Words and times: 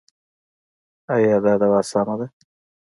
ایا 1.13 1.35
دا 1.43 1.53
دوا 1.61 1.79
سمه 1.91 2.15
ده؟ 2.19 2.27